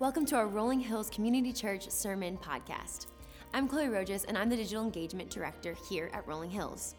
[0.00, 3.08] Welcome to our Rolling Hills Community Church Sermon Podcast.
[3.52, 6.94] I'm Chloe Rojas, and I'm the Digital Engagement Director here at Rolling Hills.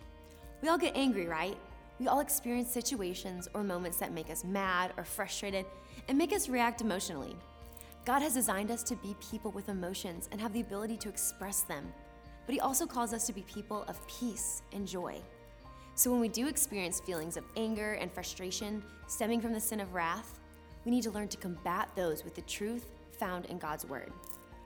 [0.62, 1.58] We all get angry, right?
[1.98, 5.66] We all experience situations or moments that make us mad or frustrated
[6.08, 7.36] and make us react emotionally.
[8.06, 11.62] God has designed us to be people with emotions and have the ability to express
[11.62, 11.92] them,
[12.46, 15.20] but He also calls us to be people of peace and joy.
[15.96, 19.96] So when we do experience feelings of anger and frustration stemming from the sin of
[19.96, 20.40] wrath,
[20.86, 24.12] we need to learn to combat those with the truth found in God's Word.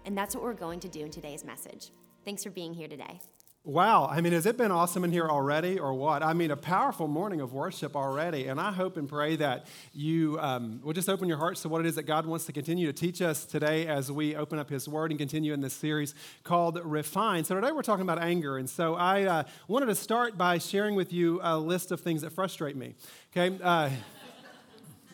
[0.05, 1.91] And that's what we're going to do in today's message.
[2.23, 3.19] Thanks for being here today.
[3.65, 4.05] Wow.
[4.05, 6.21] I mean, has it been awesome in here already or what?
[6.21, 8.45] I mean, a powerful morning of worship already.
[8.45, 11.81] And I hope and pray that you um, will just open your hearts to what
[11.81, 14.69] it is that God wants to continue to teach us today as we open up
[14.69, 17.43] His Word and continue in this series called Refine.
[17.43, 18.59] So today we're talking about anger.
[18.59, 22.21] And so I uh, wanted to start by sharing with you a list of things
[22.21, 22.93] that frustrate me.
[23.35, 23.57] Okay?
[23.63, 23.89] Uh,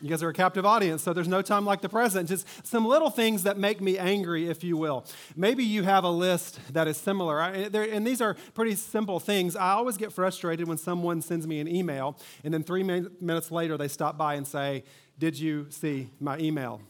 [0.02, 2.28] you guys are a captive audience, so there's no time like the present.
[2.28, 5.06] Just some little things that make me angry, if you will.
[5.36, 9.56] Maybe you have a list that is similar, and these are pretty simple things.
[9.56, 13.78] I always get frustrated when someone sends me an email, and then three minutes later
[13.78, 14.84] they stop by and say,
[15.20, 16.82] Did you see my email?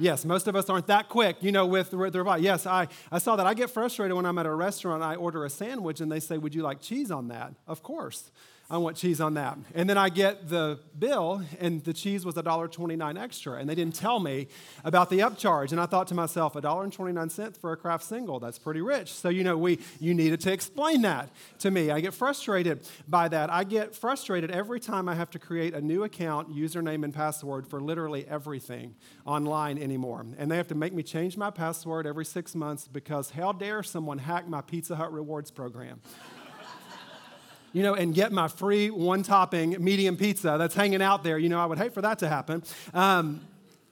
[0.00, 2.36] Yes, most of us aren't that quick, you know, with the reply.
[2.36, 3.48] Yes, I, I saw that.
[3.48, 6.38] I get frustrated when I'm at a restaurant, I order a sandwich, and they say,
[6.38, 7.54] Would you like cheese on that?
[7.66, 8.30] Of course.
[8.70, 9.56] I want cheese on that.
[9.74, 13.54] And then I get the bill, and the cheese was $1.29 extra.
[13.54, 14.48] And they didn't tell me
[14.84, 15.72] about the upcharge.
[15.72, 19.14] And I thought to myself, $1.29 for a Kraft single, that's pretty rich.
[19.14, 21.30] So, you know, we, you needed to explain that
[21.60, 21.90] to me.
[21.90, 23.48] I get frustrated by that.
[23.48, 27.66] I get frustrated every time I have to create a new account, username, and password
[27.66, 30.26] for literally everything online anymore.
[30.36, 33.82] And they have to make me change my password every six months because how dare
[33.82, 36.02] someone hack my Pizza Hut rewards program?
[37.72, 41.38] You know, and get my free one topping medium pizza that's hanging out there.
[41.38, 42.62] You know, I would hate for that to happen.
[42.94, 43.40] Um,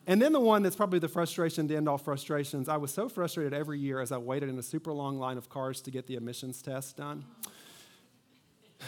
[0.06, 2.68] and then the one that's probably the frustration to end all frustrations.
[2.68, 5.48] I was so frustrated every year as I waited in a super long line of
[5.48, 7.24] cars to get the emissions test done.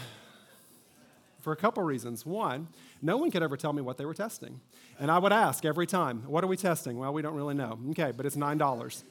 [1.41, 2.25] For a couple reasons.
[2.25, 2.69] One,
[3.03, 4.61] no one could ever tell me what they were testing.
[5.01, 6.99] And I would ask every time, What are we testing?
[6.99, 7.79] Well, we don't really know.
[7.91, 9.03] Okay, but it's $9.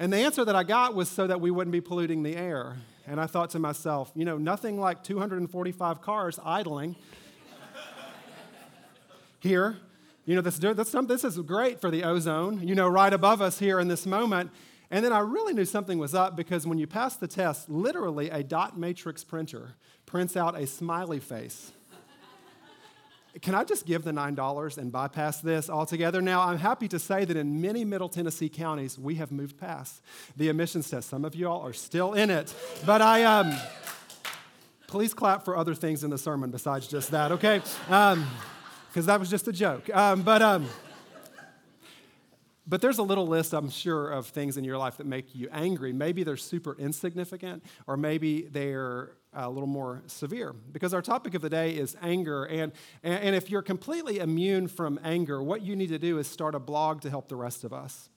[0.00, 2.78] And the answer that I got was so that we wouldn't be polluting the air.
[3.06, 6.96] And I thought to myself, you know, nothing like 245 cars idling
[9.40, 9.76] here.
[10.24, 13.58] You know, this, this, this is great for the ozone, you know, right above us
[13.58, 14.50] here in this moment.
[14.90, 18.30] And then I really knew something was up because when you pass the test, literally
[18.30, 19.74] a dot matrix printer
[20.06, 21.72] prints out a smiley face
[23.40, 26.20] can I just give the $9 and bypass this altogether?
[26.20, 30.02] Now, I'm happy to say that in many Middle Tennessee counties, we have moved past
[30.36, 31.08] the emissions test.
[31.08, 32.52] Some of you all are still in it.
[32.84, 33.54] But I, um,
[34.88, 37.62] please clap for other things in the sermon besides just that, okay?
[37.88, 38.26] Um,
[38.88, 39.88] because um, that was just a joke.
[39.94, 40.66] Um, but, um,
[42.66, 45.48] but there's a little list, I'm sure, of things in your life that make you
[45.52, 45.92] angry.
[45.92, 51.42] Maybe they're super insignificant, or maybe they're a little more severe because our topic of
[51.42, 52.44] the day is anger.
[52.44, 56.54] And, and if you're completely immune from anger, what you need to do is start
[56.54, 58.08] a blog to help the rest of us.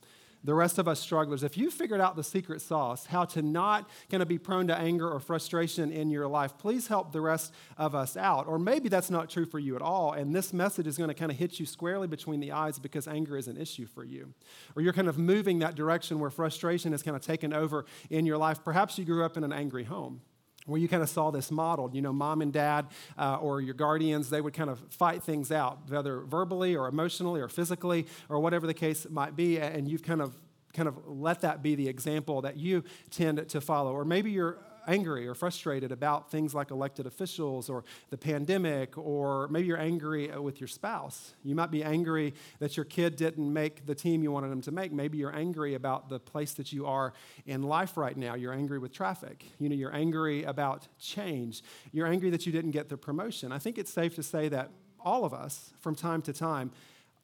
[0.46, 3.90] The rest of us strugglers, if you figured out the secret sauce, how to not
[4.12, 7.54] kind of be prone to anger or frustration in your life, please help the rest
[7.78, 8.46] of us out.
[8.46, 11.14] Or maybe that's not true for you at all, and this message is going to
[11.14, 14.34] kind of hit you squarely between the eyes because anger is an issue for you.
[14.76, 18.26] Or you're kind of moving that direction where frustration has kind of taken over in
[18.26, 18.66] your life.
[18.66, 20.20] Perhaps you grew up in an angry home
[20.66, 21.94] where you kind of saw this modeled.
[21.94, 22.88] You know, mom and dad
[23.18, 27.42] uh, or your guardians, they would kind of fight things out, whether verbally or emotionally
[27.42, 30.36] or physically or whatever the case might be, and you've kind of
[30.74, 33.94] kind of let that be the example that you tend to follow.
[33.94, 34.58] Or maybe you're
[34.88, 40.32] angry or frustrated about things like elected officials or the pandemic, or maybe you're angry
[40.32, 41.34] uh, with your spouse.
[41.44, 44.72] You might be angry that your kid didn't make the team you wanted them to
[44.72, 44.92] make.
[44.92, 47.14] Maybe you're angry about the place that you are
[47.46, 48.36] in life right now.
[48.36, 49.46] You're angry with traffic.
[49.60, 51.64] You know, you're angry about change.
[51.92, 53.52] You're angry that you didn't get the promotion.
[53.52, 56.72] I think it's safe to say that all of us, from time to time,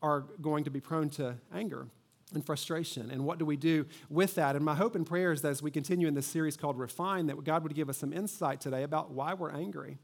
[0.02, 1.88] are going to be prone to anger
[2.34, 3.10] and frustration.
[3.12, 4.56] And what do we do with that?
[4.56, 7.28] And my hope and prayer is that as we continue in this series called Refine,
[7.28, 9.98] that God would give us some insight today about why we're angry.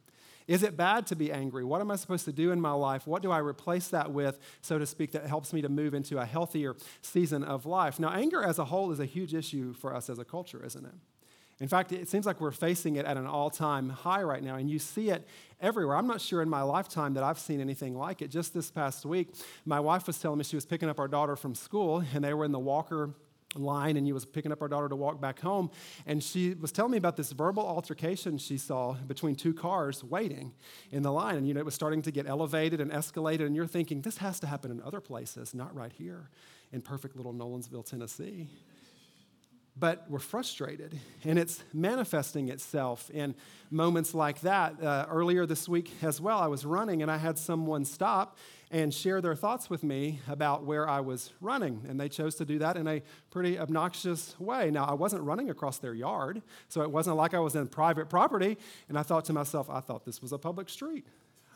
[0.48, 1.63] Is it bad to be angry?
[1.63, 3.07] What am I supposed to do in my life?
[3.07, 6.19] What do I replace that with, so to speak, that helps me to move into
[6.19, 8.00] a healthier season of life?
[8.00, 10.86] Now, anger as a whole is a huge issue for us as a culture, isn't
[10.86, 10.94] it?
[11.62, 14.56] In fact, it seems like we're facing it at an all time high right now,
[14.56, 15.25] and you see it
[15.62, 15.96] everywhere.
[15.96, 18.30] I'm not sure in my lifetime that I've seen anything like it.
[18.30, 19.30] Just this past week,
[19.66, 22.34] my wife was telling me she was picking up our daughter from school, and they
[22.34, 23.12] were in the Walker
[23.57, 25.72] line and you was picking up our daughter to walk back home
[26.06, 30.51] and she was telling me about this verbal altercation she saw between two cars waiting
[30.92, 33.56] in the line and you know it was starting to get elevated and escalated and
[33.56, 36.30] you're thinking this has to happen in other places not right here
[36.74, 38.50] in perfect little nolensville tennessee
[39.77, 43.36] but we're frustrated and it's manifesting itself in
[43.69, 47.38] moments like that uh, earlier this week as well i was running and i had
[47.38, 48.38] someone stop
[48.72, 51.86] and share their thoughts with me about where I was running.
[51.88, 54.72] And they chose to do that in a pretty obnoxious way.
[54.72, 58.10] Now, I wasn't running across their yard, so it wasn't like I was in private
[58.10, 58.57] property.
[58.89, 61.06] And I thought to myself, I thought this was a public street.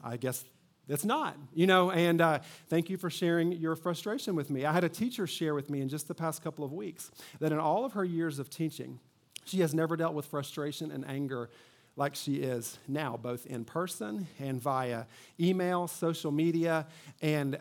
[0.03, 0.45] I guess
[0.89, 4.65] it's not, you know, and uh, thank you for sharing your frustration with me.
[4.65, 7.51] I had a teacher share with me in just the past couple of weeks that
[7.51, 8.99] in all of her years of teaching,
[9.45, 11.49] she has never dealt with frustration and anger
[11.95, 15.05] like she is now, both in person and via
[15.39, 16.87] email, social media,
[17.21, 17.59] and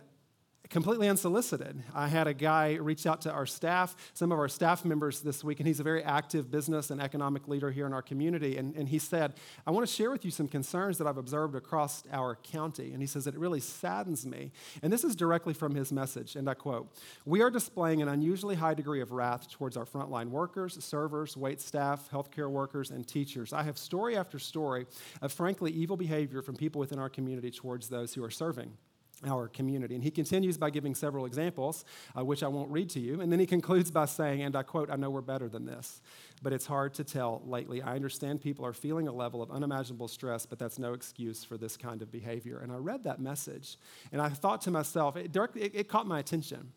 [0.70, 1.82] completely unsolicited.
[1.94, 5.42] I had a guy reach out to our staff, some of our staff members this
[5.42, 8.56] week, and he's a very active business and economic leader here in our community.
[8.58, 9.34] And, and he said,
[9.66, 12.92] I want to share with you some concerns that I've observed across our county.
[12.92, 14.52] And he says, It really saddens me.
[14.82, 16.94] And this is directly from his message, and I quote
[17.24, 21.60] We are displaying an unusually high degree of wrath towards our frontline workers, servers, wait
[21.60, 23.52] staff, healthcare workers, and teachers.
[23.52, 24.86] I have story after story
[25.22, 28.72] of frankly evil behavior from people within our community towards those who are serving
[29.26, 29.94] our community.
[29.94, 31.84] And he continues by giving several examples,
[32.16, 33.20] uh, which I won't read to you.
[33.20, 36.00] And then he concludes by saying, and I quote, I know we're better than this,
[36.42, 37.82] but it's hard to tell lately.
[37.82, 41.56] I understand people are feeling a level of unimaginable stress, but that's no excuse for
[41.56, 42.60] this kind of behavior.
[42.60, 43.76] And I read that message,
[44.12, 46.72] and I thought to myself, it, it, it caught my attention.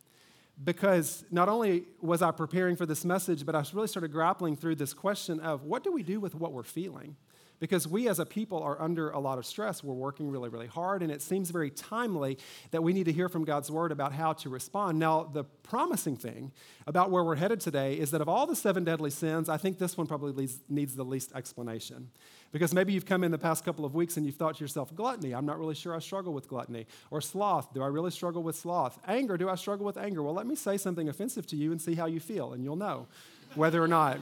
[0.63, 4.75] Because not only was I preparing for this message, but I really started grappling through
[4.75, 7.15] this question of what do we do with what we're feeling?
[7.61, 9.83] Because we as a people are under a lot of stress.
[9.83, 12.39] We're working really, really hard, and it seems very timely
[12.71, 14.97] that we need to hear from God's word about how to respond.
[14.97, 16.51] Now, the promising thing
[16.87, 19.77] about where we're headed today is that of all the seven deadly sins, I think
[19.77, 22.09] this one probably needs the least explanation.
[22.51, 24.93] Because maybe you've come in the past couple of weeks and you've thought to yourself,
[24.93, 26.87] gluttony, I'm not really sure I struggle with gluttony.
[27.11, 28.99] Or sloth, do I really struggle with sloth?
[29.07, 30.23] Anger, do I struggle with anger?
[30.23, 32.75] Well, let me say something offensive to you and see how you feel, and you'll
[32.75, 33.07] know
[33.53, 34.17] whether or not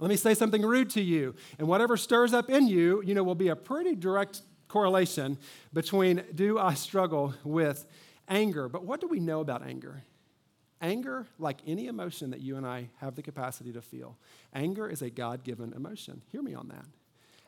[0.00, 1.34] let me say something rude to you.
[1.58, 5.38] And whatever stirs up in you, you know, will be a pretty direct correlation
[5.72, 7.84] between do I struggle with
[8.26, 8.68] anger?
[8.68, 10.02] But what do we know about anger?
[10.80, 14.16] Anger, like any emotion that you and I have the capacity to feel,
[14.54, 16.22] anger is a God given emotion.
[16.32, 16.86] Hear me on that.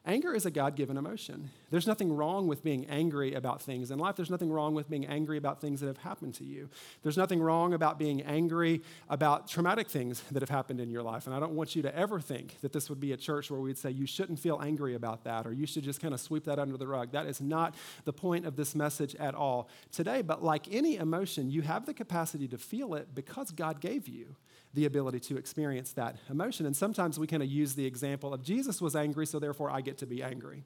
[0.05, 1.51] Anger is a God given emotion.
[1.71, 4.17] There's nothing wrong with being angry about things in life.
[4.17, 6.69] There's nothing wrong with being angry about things that have happened to you.
[7.05, 11.27] There's nothing wrong about being angry about traumatic things that have happened in your life.
[11.27, 13.61] And I don't want you to ever think that this would be a church where
[13.61, 16.45] we'd say you shouldn't feel angry about that or you should just kind of sweep
[16.47, 17.13] that under the rug.
[17.13, 20.23] That is not the point of this message at all today.
[20.23, 24.35] But like any emotion, you have the capacity to feel it because God gave you
[24.75, 26.67] the ability to experience that emotion.
[26.67, 29.81] And sometimes we kind of use the example of Jesus was angry, so therefore I
[29.81, 30.65] get to be angry.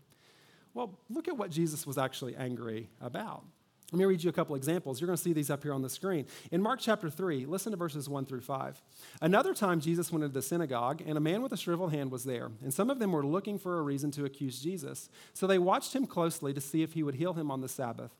[0.75, 3.45] Well, look at what Jesus was actually angry about.
[3.93, 5.01] Let me read you a couple examples.
[5.01, 6.27] You're going to see these up here on the screen.
[6.51, 8.83] In Mark chapter 3, listen to verses 1 through 5.
[9.23, 12.25] Another time, Jesus went into the synagogue, and a man with a shriveled hand was
[12.25, 12.51] there.
[12.65, 15.09] And some of them were looking for a reason to accuse Jesus.
[15.35, 18.11] So they watched him closely to see if he would heal him on the Sabbath.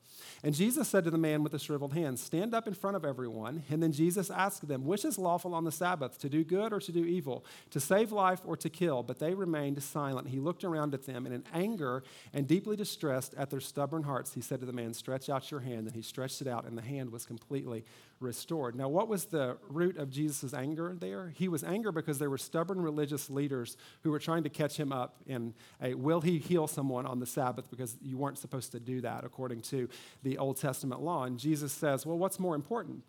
[0.45, 3.05] And Jesus said to the man with the shriveled hand, Stand up in front of
[3.05, 3.65] everyone.
[3.69, 6.79] And then Jesus asked them, Which is lawful on the Sabbath, to do good or
[6.79, 9.03] to do evil, to save life or to kill?
[9.03, 10.29] But they remained silent.
[10.29, 14.35] He looked around at them, and in anger and deeply distressed at their stubborn hearts,
[14.35, 15.87] he said to the man, Stretch out your hand.
[15.87, 17.85] And he stretched it out, and the hand was completely
[18.21, 18.75] restored.
[18.75, 21.33] Now, what was the root of Jesus' anger there?
[21.37, 24.93] He was angry because there were stubborn religious leaders who were trying to catch him
[24.93, 28.81] up in a will he heal someone on the Sabbath because you weren't supposed to
[28.81, 29.89] do that according to
[30.23, 31.25] the Old Testament law.
[31.25, 33.03] And Jesus says, well, what's more important?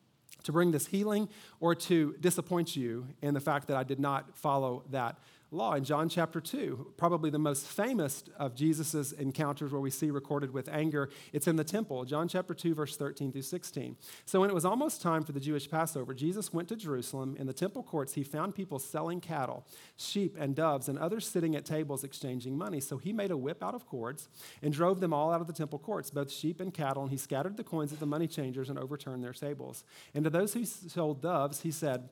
[0.44, 4.38] To bring this healing or to disappoint you in the fact that I did not
[4.38, 5.18] follow that
[5.52, 5.74] law.
[5.74, 10.52] In John chapter 2, probably the most famous of Jesus' encounters where we see recorded
[10.52, 13.96] with anger, it's in the temple, John chapter 2, verse 13 through 16.
[14.26, 17.36] So when it was almost time for the Jewish Passover, Jesus went to Jerusalem.
[17.40, 21.56] In the temple courts, he found people selling cattle, sheep, and doves, and others sitting
[21.56, 22.82] at tables exchanging money.
[22.82, 24.28] So he made a whip out of cords
[24.62, 27.18] and drove them all out of the temple courts, both sheep and cattle, and he
[27.18, 29.86] scattered the coins of the money changers and overturned their tables.
[30.14, 32.10] And to those who sold doves, he said,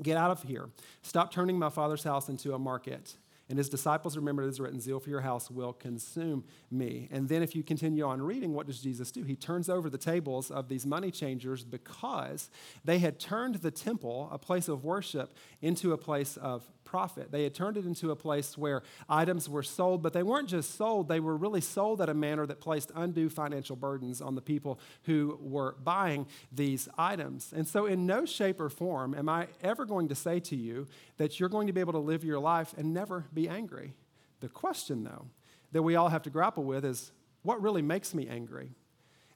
[0.00, 0.68] Get out of here.
[1.02, 3.16] Stop turning my father's house into a market.
[3.48, 7.08] And his disciples remembered it is written, Zeal for your house will consume me.
[7.10, 9.24] And then, if you continue on reading, what does Jesus do?
[9.24, 12.48] He turns over the tables of these money changers because
[12.84, 17.32] they had turned the temple, a place of worship, into a place of profit.
[17.32, 20.76] They had turned it into a place where items were sold, but they weren't just
[20.76, 24.42] sold, they were really sold at a manner that placed undue financial burdens on the
[24.42, 27.54] people who were buying these items.
[27.56, 30.86] And so, in no shape or form am I ever going to say to you
[31.16, 33.94] that you're going to be able to live your life and never be angry.
[34.40, 35.28] The question, though,
[35.72, 38.68] that we all have to grapple with is what really makes me angry?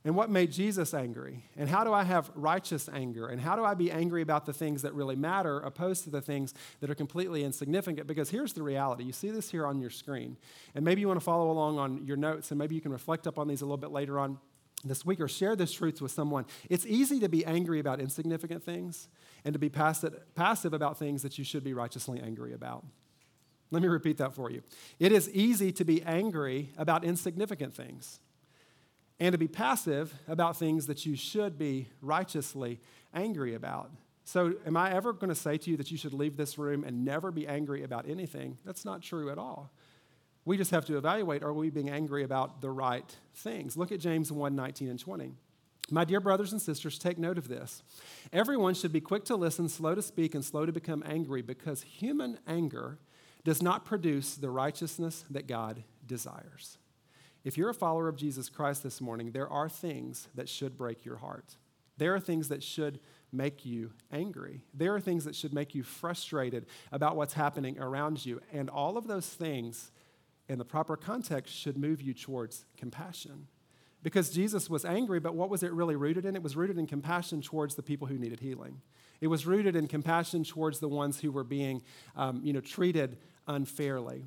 [0.06, 1.44] And what made Jesus angry?
[1.56, 3.26] And how do I have righteous anger?
[3.26, 6.20] And how do I be angry about the things that really matter opposed to the
[6.20, 8.06] things that are completely insignificant?
[8.06, 9.02] Because here's the reality.
[9.02, 10.36] You see this here on your screen.
[10.76, 13.26] And maybe you want to follow along on your notes, and maybe you can reflect
[13.26, 14.38] up on these a little bit later on
[14.84, 16.44] this week or share this truth with someone.
[16.70, 19.08] It's easy to be angry about insignificant things
[19.44, 22.84] and to be passive about things that you should be righteously angry about.
[23.72, 24.62] Let me repeat that for you.
[25.00, 28.20] It is easy to be angry about insignificant things
[29.18, 32.80] and to be passive about things that you should be righteously
[33.14, 33.90] angry about.
[34.24, 36.82] So, am I ever going to say to you that you should leave this room
[36.84, 38.58] and never be angry about anything?
[38.64, 39.70] That's not true at all.
[40.44, 43.76] We just have to evaluate are we being angry about the right things?
[43.76, 45.32] Look at James 1 19 and 20.
[45.90, 47.84] My dear brothers and sisters, take note of this.
[48.32, 51.82] Everyone should be quick to listen, slow to speak, and slow to become angry because
[51.82, 52.98] human anger
[53.44, 56.78] does not produce the righteousness that God desires.
[57.46, 61.04] If you're a follower of Jesus Christ this morning, there are things that should break
[61.04, 61.54] your heart.
[61.96, 62.98] There are things that should
[63.30, 64.64] make you angry.
[64.74, 68.40] There are things that should make you frustrated about what's happening around you.
[68.52, 69.92] And all of those things,
[70.48, 73.46] in the proper context, should move you towards compassion.
[74.02, 76.34] Because Jesus was angry, but what was it really rooted in?
[76.34, 78.80] It was rooted in compassion towards the people who needed healing.
[79.20, 81.82] It was rooted in compassion towards the ones who were being
[82.16, 84.24] um, you know, treated unfairly.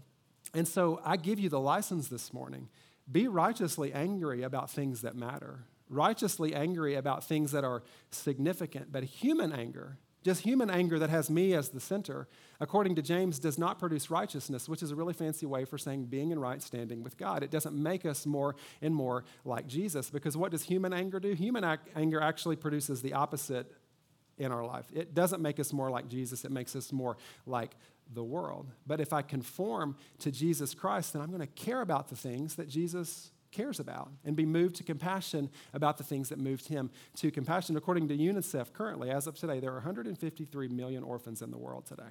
[0.53, 2.69] And so I give you the license this morning
[3.11, 8.91] be righteously angry about things that matter, righteously angry about things that are significant.
[8.91, 12.27] But human anger, just human anger that has me as the center,
[12.59, 16.05] according to James, does not produce righteousness, which is a really fancy way for saying
[16.05, 17.41] being in right standing with God.
[17.41, 21.33] It doesn't make us more and more like Jesus, because what does human anger do?
[21.33, 23.71] Human ac- anger actually produces the opposite
[24.37, 24.85] in our life.
[24.93, 27.71] It doesn't make us more like Jesus, it makes us more like
[28.13, 28.67] the world.
[28.87, 32.55] But if I conform to Jesus Christ, then I'm going to care about the things
[32.55, 36.89] that Jesus cares about and be moved to compassion about the things that moved him
[37.15, 37.75] to compassion.
[37.75, 41.85] According to UNICEF, currently, as of today, there are 153 million orphans in the world
[41.85, 42.03] today.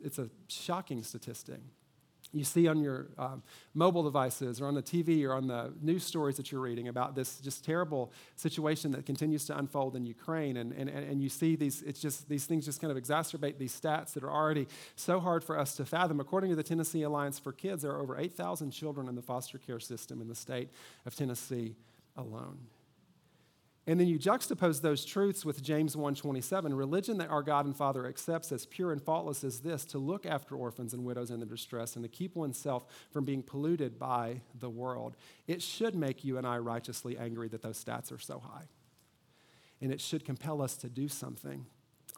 [0.00, 1.60] It's a shocking statistic
[2.32, 3.42] you see on your um,
[3.74, 7.14] mobile devices or on the TV or on the news stories that you're reading about
[7.14, 10.56] this just terrible situation that continues to unfold in Ukraine.
[10.56, 13.78] And, and, and you see these, it's just, these things just kind of exacerbate these
[13.78, 16.20] stats that are already so hard for us to fathom.
[16.20, 19.58] According to the Tennessee Alliance for Kids, there are over 8,000 children in the foster
[19.58, 20.70] care system in the state
[21.04, 21.76] of Tennessee
[22.16, 22.58] alone.
[23.86, 28.06] And then you juxtapose those truths with James 1:27, religion that our God and Father
[28.06, 31.48] accepts as pure and faultless as this, to look after orphans and widows in their
[31.48, 35.16] distress and to keep oneself from being polluted by the world.
[35.48, 38.68] It should make you and I righteously angry that those stats are so high.
[39.80, 41.66] And it should compel us to do something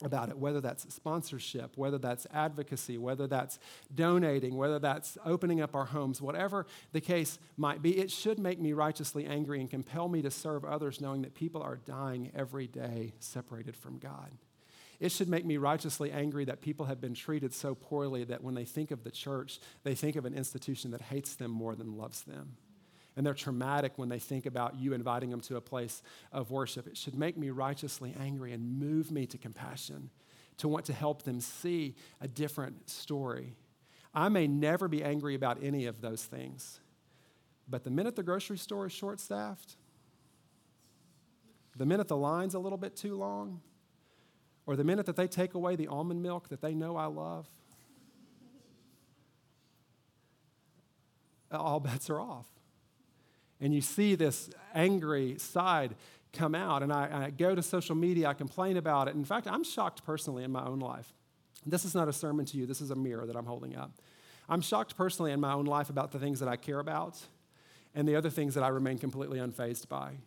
[0.03, 3.59] about it, whether that's sponsorship, whether that's advocacy, whether that's
[3.95, 8.61] donating, whether that's opening up our homes, whatever the case might be, it should make
[8.61, 12.67] me righteously angry and compel me to serve others knowing that people are dying every
[12.67, 14.31] day separated from God.
[15.01, 18.55] It should make me righteously angry that people have been treated so poorly that when
[18.55, 21.97] they think of the church, they think of an institution that hates them more than
[21.97, 22.57] loves them
[23.17, 26.03] and they're traumatic when they think about you inviting them to a place
[26.33, 26.87] of worship.
[26.87, 30.11] It should make me righteously angry and move me to compassion,
[30.59, 33.55] to want to help them see a different story.
[34.13, 36.81] I may never be angry about any of those things,
[37.69, 39.77] but the minute the grocery store is short staffed,
[41.77, 43.61] the minute the line's a little bit too long,
[44.67, 47.49] or the minute that they take away the almond milk that they know I love,
[51.53, 52.54] all bets are off
[53.65, 55.95] and you see this angry side
[56.35, 56.83] come out.
[56.83, 59.15] And I, I, go to social media, I complain about it.
[59.15, 61.15] In fact, I'm shocked personally in my own life.
[61.65, 63.91] This is not a sermon to you, this is a mirror that I'm holding up.
[64.51, 67.19] I'm shocked personally in my own life about the things that I care about
[67.95, 70.19] and the other things that I remain completely unfazed by.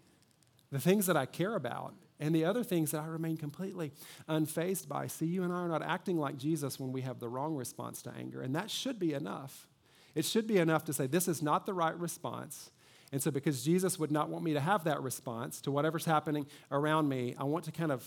[0.72, 3.92] The things that I care about and the other things that I remain completely
[4.28, 5.06] unfazed by.
[5.06, 8.02] See, you and I are not acting like Jesus when we have the wrong response
[8.02, 9.68] to anger, and that should be enough.
[10.16, 12.72] It should be enough to say, This is not the right response.
[13.12, 16.46] And so, because Jesus would not want me to have that response to whatever's happening
[16.72, 18.06] around me, I want to kind of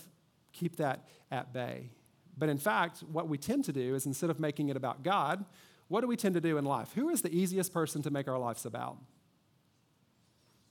[0.53, 1.89] keep that at bay.
[2.37, 5.43] But in fact, what we tend to do is instead of making it about God,
[5.87, 6.91] what do we tend to do in life?
[6.95, 8.97] Who is the easiest person to make our lives about?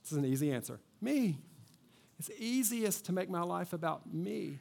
[0.01, 1.37] This is an easy answer me.
[2.19, 4.59] It's easiest to make my life about me.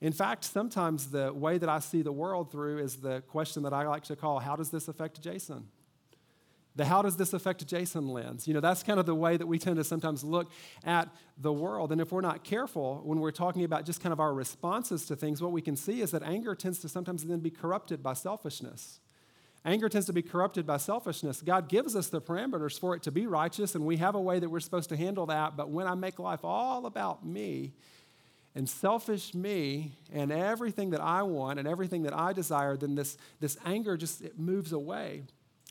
[0.00, 3.72] In fact, sometimes the way that I see the world through is the question that
[3.72, 5.68] I like to call how does this affect Jason?
[6.76, 8.48] The how does this affect Jason lens?
[8.48, 10.50] You know, that's kind of the way that we tend to sometimes look
[10.84, 11.92] at the world.
[11.92, 15.14] And if we're not careful when we're talking about just kind of our responses to
[15.14, 18.14] things, what we can see is that anger tends to sometimes then be corrupted by
[18.14, 18.98] selfishness.
[19.64, 21.40] Anger tends to be corrupted by selfishness.
[21.40, 24.38] God gives us the parameters for it to be righteous, and we have a way
[24.38, 25.56] that we're supposed to handle that.
[25.56, 27.72] But when I make life all about me
[28.54, 33.16] and selfish me and everything that I want and everything that I desire, then this,
[33.40, 35.22] this anger just it moves away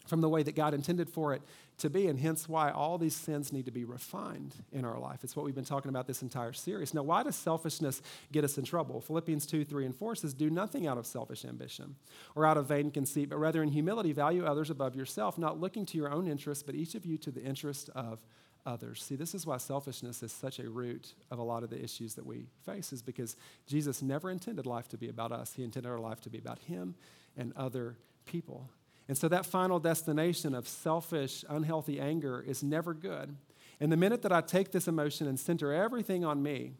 [0.06, 1.42] from the way that God intended for it
[1.78, 5.24] to be, and hence why all these sins need to be refined in our life.
[5.24, 6.94] It's what we've been talking about this entire series.
[6.94, 9.02] Now, why does selfishness get us in trouble?
[9.02, 11.96] Philippians 2, 3, and 4 says, Do nothing out of selfish ambition
[12.36, 15.86] or out of vain conceit, but rather in humility value others above yourself, not looking
[15.88, 18.20] to your own interests, but each of you to the interest of
[18.66, 19.04] others.
[19.04, 22.16] See, this is why selfishness is such a root of a lot of the issues
[22.16, 23.36] that we face, is because
[23.68, 25.54] Jesus never intended life to be about us.
[25.54, 26.96] He intended our life to be about Him
[27.36, 28.70] and other people.
[29.08, 33.36] And so that final destination of selfish, unhealthy anger is never good.
[33.80, 36.74] And the minute that I take this emotion and center everything on me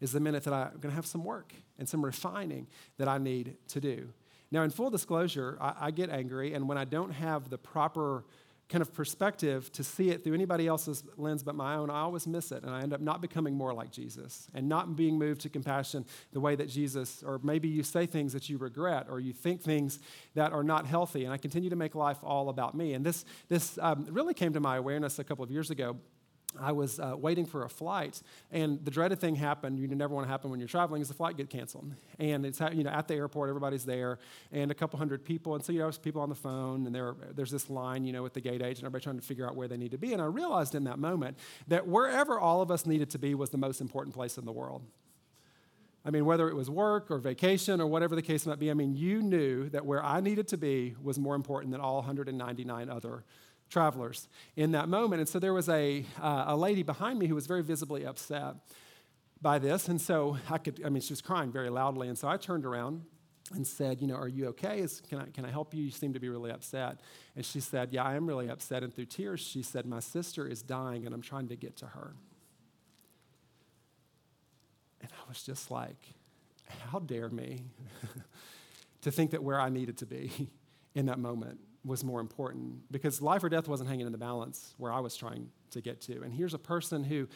[0.00, 3.18] is the minute that I'm going to have some work and some refining that I
[3.18, 4.10] need to do.
[4.52, 8.24] Now, in full disclosure, I, I get angry, and when I don't have the proper
[8.70, 12.26] kind of perspective to see it through anybody else's lens but my own, I always
[12.26, 12.62] miss it.
[12.62, 16.06] And I end up not becoming more like Jesus and not being moved to compassion
[16.32, 19.60] the way that Jesus, or maybe you say things that you regret or you think
[19.60, 19.98] things
[20.34, 21.24] that are not healthy.
[21.24, 22.94] And I continue to make life all about me.
[22.94, 25.96] And this, this um, really came to my awareness a couple of years ago.
[26.58, 29.78] I was uh, waiting for a flight, and the dreaded thing happened.
[29.78, 32.60] You never want to happen when you're traveling is the flight get canceled, and it's
[32.72, 34.18] you know at the airport, everybody's there,
[34.50, 36.94] and a couple hundred people, and so you know there's people on the phone, and
[36.94, 39.54] there, there's this line you know with the gate agent, everybody trying to figure out
[39.54, 41.38] where they need to be, and I realized in that moment
[41.68, 44.52] that wherever all of us needed to be was the most important place in the
[44.52, 44.82] world.
[46.04, 48.74] I mean, whether it was work or vacation or whatever the case might be, I
[48.74, 52.88] mean, you knew that where I needed to be was more important than all 199
[52.88, 53.24] other
[53.70, 55.20] travelers in that moment.
[55.20, 58.56] And so there was a, uh, a lady behind me who was very visibly upset
[59.40, 59.88] by this.
[59.88, 62.08] And so I could, I mean, she was crying very loudly.
[62.08, 63.02] And so I turned around
[63.54, 64.80] and said, You know, are you okay?
[64.80, 65.82] Is, can, I, can I help you?
[65.82, 67.00] You seem to be really upset.
[67.36, 68.82] And she said, Yeah, I am really upset.
[68.82, 71.86] And through tears, she said, My sister is dying and I'm trying to get to
[71.86, 72.14] her.
[75.00, 75.98] And I was just like,
[76.90, 77.64] How dare me
[79.02, 80.50] to think that where I needed to be
[80.94, 84.74] in that moment was more important because life or death wasn't hanging in the balance
[84.76, 86.22] where I was trying to get to.
[86.22, 87.26] And here's a person who,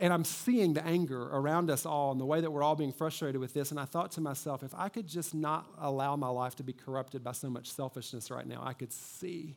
[0.00, 2.92] and I'm seeing the anger around us all and the way that we're all being
[2.92, 3.70] frustrated with this.
[3.70, 6.74] And I thought to myself, if I could just not allow my life to be
[6.74, 9.56] corrupted by so much selfishness right now, I could see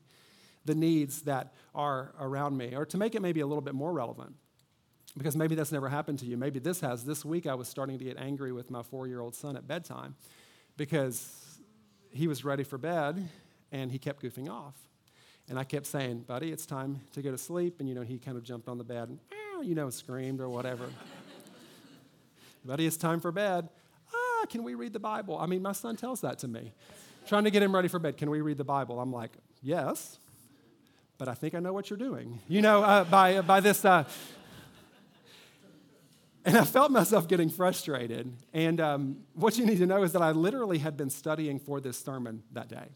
[0.66, 2.74] the needs that are around me.
[2.76, 4.36] Or to make it maybe a little bit more relevant,
[5.18, 6.38] because maybe that's never happened to you.
[6.38, 7.04] Maybe this has.
[7.04, 9.68] This week I was starting to get angry with my four year old son at
[9.68, 10.16] bedtime
[10.78, 11.60] because
[12.12, 13.30] he was ready for bed
[13.74, 14.76] and he kept goofing off.
[15.50, 17.80] And I kept saying, buddy, it's time to go to sleep.
[17.80, 19.20] And, you know, he kind of jumped on the bed and,
[19.68, 20.86] you know, screamed or whatever.
[22.66, 23.68] buddy, it's time for bed.
[24.14, 25.38] Ah, can we read the Bible?
[25.38, 26.72] I mean, my son tells that to me.
[27.28, 28.16] Trying to get him ready for bed.
[28.16, 29.02] Can we read the Bible?
[29.02, 29.32] I'm like,
[29.62, 30.18] yes,
[31.18, 32.40] but I think I know what you're doing.
[32.48, 33.84] You know, uh, by, by this.
[33.84, 34.04] Uh,
[36.46, 38.32] and I felt myself getting frustrated.
[38.54, 41.82] And um, what you need to know is that I literally had been studying for
[41.82, 42.90] this sermon that day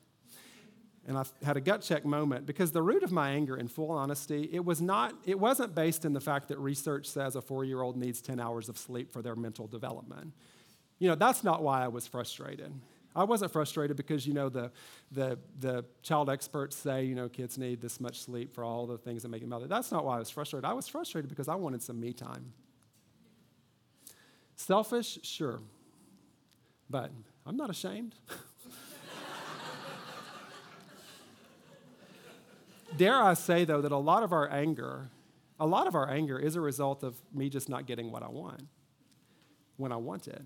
[1.07, 3.91] and I had a gut check moment because the root of my anger, in full
[3.91, 7.95] honesty, it was not, it wasn't based in the fact that research says a four-year-old
[7.95, 10.33] needs 10 hours of sleep for their mental development.
[10.99, 12.73] You know, that's not why I was frustrated.
[13.15, 14.69] I wasn't frustrated because, you know, the,
[15.11, 18.97] the, the child experts say, you know, kids need this much sleep for all the
[18.97, 19.67] things that make them mother.
[19.67, 20.65] That's not why I was frustrated.
[20.65, 22.51] I was frustrated because I wanted some me time.
[24.57, 25.61] Selfish, sure.
[26.89, 27.11] But
[27.45, 28.13] I'm not ashamed.
[32.95, 35.09] Dare I say, though, that a lot of our anger,
[35.59, 38.29] a lot of our anger is a result of me just not getting what I
[38.29, 38.63] want
[39.75, 40.41] when I want it,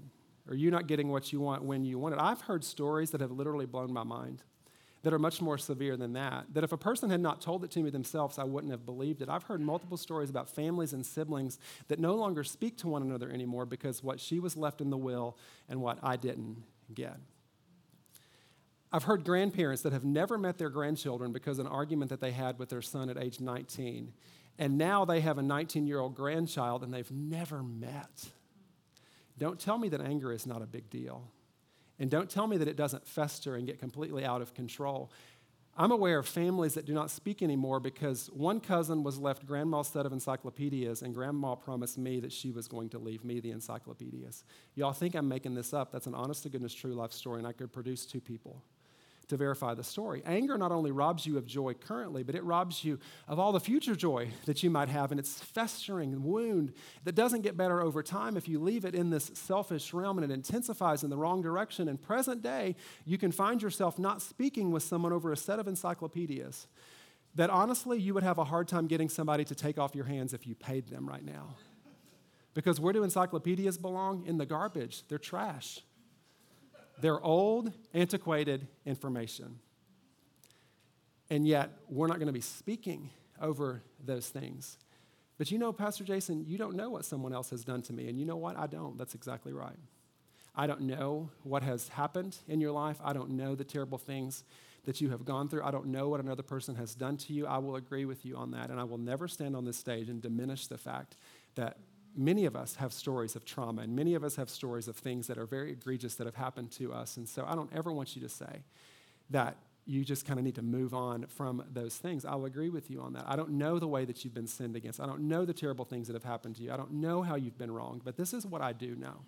[0.47, 2.19] or you not getting what you want when you want it.
[2.21, 4.43] I've heard stories that have literally blown my mind
[5.03, 6.45] that are much more severe than that.
[6.53, 9.21] That if a person had not told it to me themselves, I wouldn't have believed
[9.21, 9.29] it.
[9.29, 13.31] I've heard multiple stories about families and siblings that no longer speak to one another
[13.31, 15.37] anymore because what she was left in the will
[15.69, 17.17] and what I didn't get.
[18.93, 22.59] I've heard grandparents that have never met their grandchildren because an argument that they had
[22.59, 24.11] with their son at age 19.
[24.59, 28.29] And now they have a 19 year old grandchild and they've never met.
[29.37, 31.31] Don't tell me that anger is not a big deal.
[31.99, 35.09] And don't tell me that it doesn't fester and get completely out of control.
[35.77, 39.87] I'm aware of families that do not speak anymore because one cousin was left grandma's
[39.87, 43.51] set of encyclopedias, and grandma promised me that she was going to leave me the
[43.51, 44.43] encyclopedias.
[44.75, 45.91] Y'all think I'm making this up.
[45.91, 48.61] That's an honest to goodness true life story, and I could produce two people
[49.31, 50.21] to verify the story.
[50.25, 53.61] Anger not only robs you of joy currently, but it robs you of all the
[53.61, 55.09] future joy that you might have.
[55.09, 56.73] And it's festering wound
[57.05, 60.29] that doesn't get better over time if you leave it in this selfish realm and
[60.29, 61.87] it intensifies in the wrong direction.
[61.87, 65.67] In present day, you can find yourself not speaking with someone over a set of
[65.67, 66.67] encyclopedias
[67.35, 70.33] that honestly you would have a hard time getting somebody to take off your hands
[70.33, 71.55] if you paid them right now.
[72.53, 74.25] Because where do encyclopedias belong?
[74.27, 75.07] In the garbage.
[75.07, 75.79] They're trash.
[77.01, 79.59] They're old, antiquated information.
[81.29, 83.09] And yet, we're not going to be speaking
[83.41, 84.77] over those things.
[85.37, 88.07] But you know, Pastor Jason, you don't know what someone else has done to me.
[88.07, 88.57] And you know what?
[88.57, 88.97] I don't.
[88.97, 89.77] That's exactly right.
[90.55, 92.97] I don't know what has happened in your life.
[93.03, 94.43] I don't know the terrible things
[94.83, 95.63] that you have gone through.
[95.63, 97.47] I don't know what another person has done to you.
[97.47, 98.69] I will agree with you on that.
[98.69, 101.15] And I will never stand on this stage and diminish the fact
[101.55, 101.77] that
[102.15, 105.27] many of us have stories of trauma, and many of us have stories of things
[105.27, 107.17] that are very egregious that have happened to us.
[107.17, 108.63] And so I don't ever want you to say
[109.29, 112.23] that you just kind of need to move on from those things.
[112.23, 113.25] I'll agree with you on that.
[113.27, 114.99] I don't know the way that you've been sinned against.
[114.99, 116.71] I don't know the terrible things that have happened to you.
[116.71, 119.21] I don't know how you've been wronged, but this is what I do know.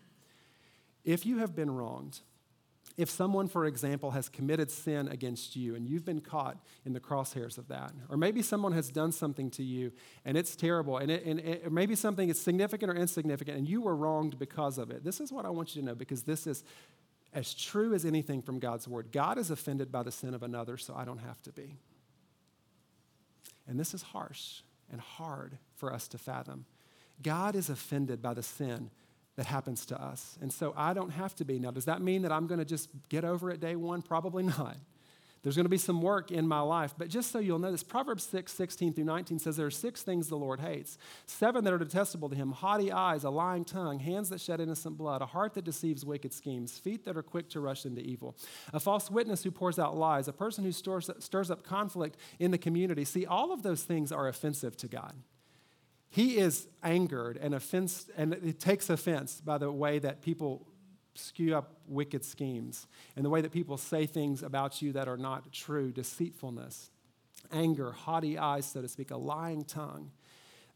[1.04, 2.20] If you have been wronged,
[2.96, 7.00] if someone, for example, has committed sin against you and you've been caught in the
[7.00, 9.92] crosshairs of that, or maybe someone has done something to you
[10.26, 13.82] and it's terrible, and, it, and it, maybe something is significant or insignificant and you
[13.82, 16.46] were wronged because of it, this is what I want you to know because this
[16.46, 16.64] is
[17.34, 19.12] as true as anything from God's word.
[19.12, 21.80] God is offended by the sin of another, so I don't have to be.
[23.68, 26.66] And this is harsh and hard for us to fathom.
[27.22, 28.92] God is offended by the sin
[29.36, 30.38] that happens to us.
[30.42, 31.60] And so I don't have to be.
[31.60, 34.02] Now, does that mean that I'm going to just get over it day one?
[34.02, 34.78] Probably not.
[35.44, 36.94] There's going to be some work in my life.
[36.98, 40.02] But just so you'll know this, Proverbs 6, 16 through 19 says there are six
[40.02, 44.00] things the Lord hates seven that are detestable to him haughty eyes, a lying tongue,
[44.00, 47.50] hands that shed innocent blood, a heart that deceives wicked schemes, feet that are quick
[47.50, 48.38] to rush into evil,
[48.72, 52.52] a false witness who pours out lies, a person who stirs, stirs up conflict in
[52.52, 53.04] the community.
[53.04, 55.14] See, all of those things are offensive to God.
[56.14, 60.68] He is angered and offense, and it takes offense by the way that people
[61.16, 65.18] skew up wicked schemes and the way that people say things about you that are
[65.18, 66.92] not true, deceitfulness,
[67.52, 70.12] anger, haughty eyes, so to speak, a lying tongue.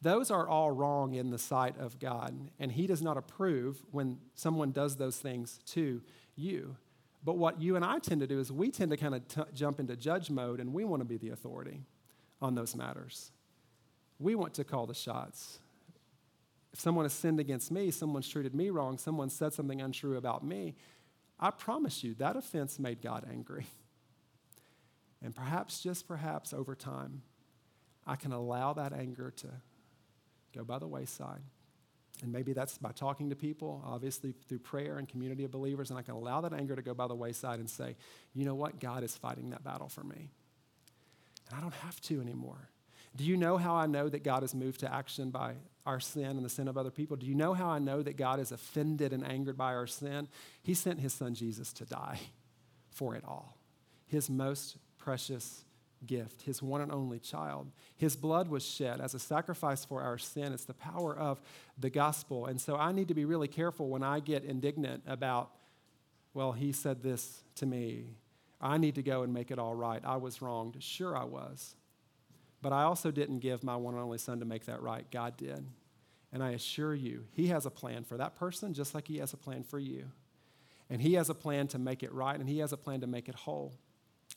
[0.02, 4.17] Those are all wrong in the sight of God, and He does not approve when
[4.34, 6.02] someone does those things to
[6.36, 6.78] you.
[7.23, 9.41] But what you and I tend to do is we tend to kind of t-
[9.54, 11.84] jump into judge mode, and we want to be the authority
[12.41, 13.32] on those matters.
[14.19, 15.60] We want to call the shots.
[16.73, 20.43] If someone has sinned against me, someone's treated me wrong, someone said something untrue about
[20.43, 20.75] me,
[21.39, 23.65] I promise you that offense made God angry.
[25.19, 27.23] And perhaps, just perhaps, over time,
[28.06, 29.47] I can allow that anger to
[30.56, 31.41] go by the wayside.
[32.21, 35.99] And maybe that's by talking to people, obviously through prayer and community of believers, and
[35.99, 37.95] I can allow that anger to go by the wayside and say,
[38.34, 38.80] you know what?
[38.80, 40.30] God is fighting that battle for me.
[41.49, 42.69] And I don't have to anymore.
[43.17, 45.56] Do you know how I know that God is moved to action by
[45.88, 47.17] our sin and the sin of other people?
[47.17, 50.27] Do you know how I know that God is offended and angered by our sin?
[50.62, 52.19] He sent his son Jesus to die
[52.91, 53.58] for it all.
[54.06, 55.63] His most precious
[56.06, 57.71] gift, his one and only child.
[57.95, 60.53] His blood was shed as a sacrifice for our sin.
[60.53, 61.41] It's the power of
[61.77, 62.45] the gospel.
[62.45, 65.49] And so I need to be really careful when I get indignant about,
[66.36, 68.17] well, he said this to me.
[68.62, 70.01] I need to go and make it all right.
[70.06, 70.84] I was wronged.
[70.84, 71.75] Sure, I was.
[72.67, 75.10] But I also didn't give my one and only son to make that right.
[75.10, 75.65] God did.
[76.34, 79.32] And I assure you, He has a plan for that person just like He has
[79.32, 80.08] a plan for you.
[80.89, 83.08] And He has a plan to make it right, and He has a plan to
[83.08, 83.71] make it whole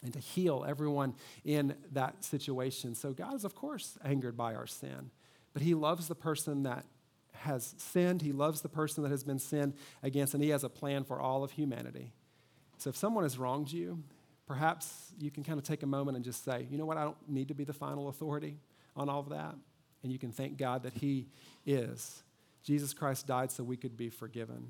[0.04, 1.14] and to heal everyone
[1.44, 2.94] in that situation.
[2.94, 5.10] So God is, of course, angered by our sin,
[5.52, 6.84] but He loves the person that
[7.32, 8.22] has sinned.
[8.22, 11.20] He loves the person that has been sinned against, and He has a plan for
[11.20, 12.12] all of humanity.
[12.78, 14.04] So if someone has wronged you,
[14.50, 17.04] perhaps you can kind of take a moment and just say, you know what, I
[17.04, 18.56] don't need to be the final authority
[18.96, 19.54] on all of that.
[20.02, 21.28] And you can thank God that He
[21.64, 22.24] is.
[22.64, 24.66] Jesus Christ died so we could be forgiven.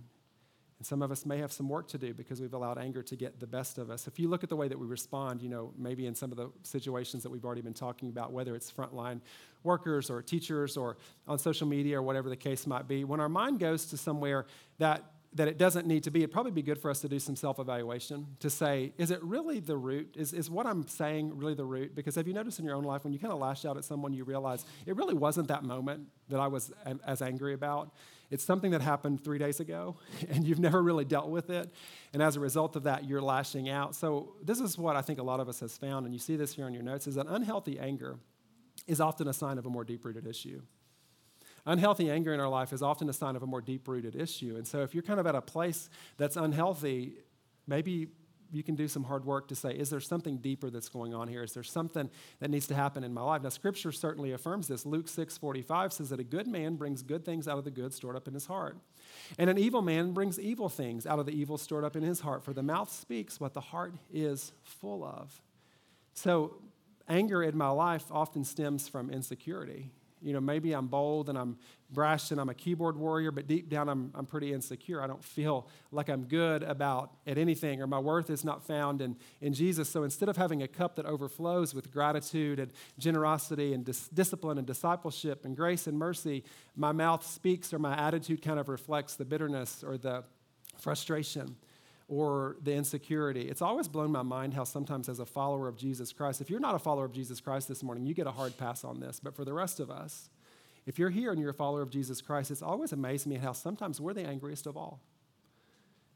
[0.76, 3.16] And some of us may have some work to do because we've allowed anger to
[3.16, 4.06] get the best of us.
[4.06, 6.36] If you look at the way that we respond, you know, maybe in some of
[6.36, 9.22] the situations that we've already been talking about, whether it's frontline
[9.62, 13.30] workers or teachers or on social media or whatever the case might be, when our
[13.30, 14.44] mind goes to somewhere
[14.76, 17.18] that that it doesn't need to be, it'd probably be good for us to do
[17.18, 20.16] some self evaluation to say, is it really the root?
[20.16, 21.94] Is, is what I'm saying really the root?
[21.94, 23.84] Because have you noticed in your own life when you kind of lash out at
[23.84, 26.72] someone, you realize it really wasn't that moment that I was
[27.06, 27.92] as angry about?
[28.30, 29.96] it's something that happened three days ago
[30.30, 31.70] and you've never really dealt with it.
[32.12, 33.94] And as a result of that, you're lashing out.
[33.94, 36.36] So, this is what I think a lot of us has found, and you see
[36.36, 38.18] this here in your notes, is that unhealthy anger
[38.86, 40.62] is often a sign of a more deep rooted issue.
[41.66, 44.56] Unhealthy anger in our life is often a sign of a more deep rooted issue.
[44.56, 47.14] And so, if you're kind of at a place that's unhealthy,
[47.66, 48.08] maybe
[48.52, 51.28] you can do some hard work to say, is there something deeper that's going on
[51.28, 51.42] here?
[51.42, 53.42] Is there something that needs to happen in my life?
[53.42, 54.84] Now, Scripture certainly affirms this.
[54.84, 57.94] Luke 6 45 says that a good man brings good things out of the good
[57.94, 58.76] stored up in his heart.
[59.38, 62.20] And an evil man brings evil things out of the evil stored up in his
[62.20, 62.44] heart.
[62.44, 65.40] For the mouth speaks what the heart is full of.
[66.14, 66.56] So,
[67.08, 69.90] anger in my life often stems from insecurity
[70.22, 71.56] you know, maybe I'm bold and I'm
[71.90, 75.02] brash and I'm a keyboard warrior, but deep down I'm, I'm pretty insecure.
[75.02, 79.00] I don't feel like I'm good about at anything or my worth is not found
[79.00, 79.88] in, in Jesus.
[79.88, 84.58] So instead of having a cup that overflows with gratitude and generosity and dis- discipline
[84.58, 86.44] and discipleship and grace and mercy,
[86.76, 90.22] my mouth speaks or my attitude kind of reflects the bitterness or the
[90.78, 91.56] frustration
[92.10, 93.42] or the insecurity.
[93.42, 96.58] It's always blown my mind how sometimes, as a follower of Jesus Christ, if you're
[96.58, 99.20] not a follower of Jesus Christ this morning, you get a hard pass on this.
[99.20, 100.28] But for the rest of us,
[100.86, 103.52] if you're here and you're a follower of Jesus Christ, it's always amazed me how
[103.52, 104.98] sometimes we're the angriest of all.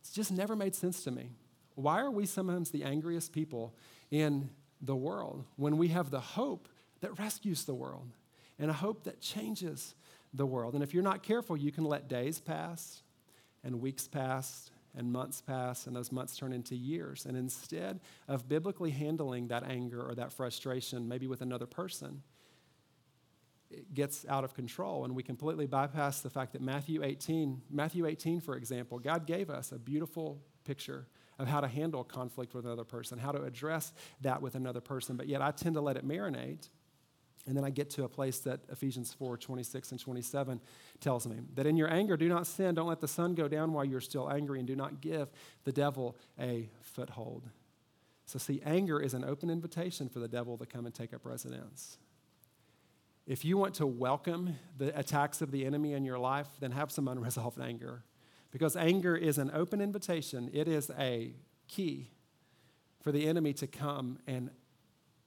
[0.00, 1.30] It's just never made sense to me.
[1.76, 3.72] Why are we sometimes the angriest people
[4.10, 6.68] in the world when we have the hope
[7.02, 8.10] that rescues the world
[8.58, 9.94] and a hope that changes
[10.32, 10.74] the world?
[10.74, 13.02] And if you're not careful, you can let days pass
[13.62, 17.26] and weeks pass and months pass, and those months turn into years.
[17.26, 22.22] And instead of biblically handling that anger or that frustration, maybe with another person,
[23.70, 28.06] it gets out of control, and we completely bypass the fact that Matthew 18, Matthew
[28.06, 31.06] 18, for example, God gave us a beautiful picture
[31.38, 35.16] of how to handle conflict with another person, how to address that with another person,
[35.16, 36.68] but yet I tend to let it marinate
[37.46, 40.60] and then I get to a place that Ephesians 4 26 and 27
[41.00, 42.74] tells me that in your anger, do not sin.
[42.74, 45.28] Don't let the sun go down while you're still angry, and do not give
[45.64, 47.48] the devil a foothold.
[48.26, 51.26] So, see, anger is an open invitation for the devil to come and take up
[51.26, 51.98] residence.
[53.26, 56.90] If you want to welcome the attacks of the enemy in your life, then have
[56.90, 58.04] some unresolved anger.
[58.50, 61.34] Because anger is an open invitation, it is a
[61.66, 62.10] key
[63.02, 64.50] for the enemy to come and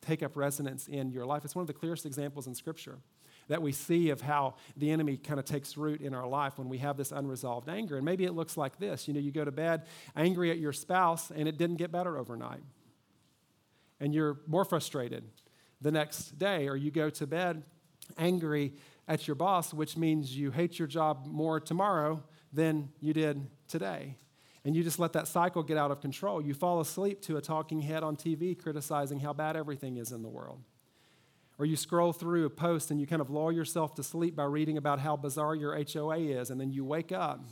[0.07, 1.43] take up resonance in your life.
[1.43, 2.97] It's one of the clearest examples in Scripture
[3.49, 6.69] that we see of how the enemy kind of takes root in our life when
[6.69, 7.95] we have this unresolved anger.
[7.95, 10.73] And maybe it looks like this you know, you go to bed angry at your
[10.73, 12.63] spouse and it didn't get better overnight.
[13.99, 15.23] And you're more frustrated
[15.81, 17.63] the next day, or you go to bed
[18.17, 18.73] angry
[19.07, 24.15] at your boss, which means you hate your job more tomorrow than you did today
[24.67, 26.41] and you just let that cycle get out of control.
[26.41, 30.23] You fall asleep to a talking head on TV criticizing how bad everything is in
[30.23, 30.59] the world.
[31.57, 34.43] Or you scroll through a post and you kind of lull yourself to sleep by
[34.43, 37.45] reading about how bizarre your HOA is, and then you wake up